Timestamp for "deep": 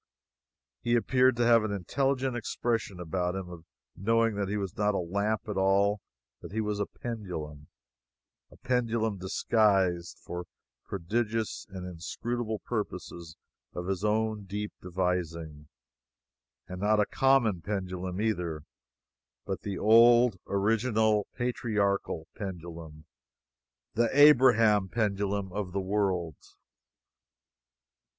14.45-14.73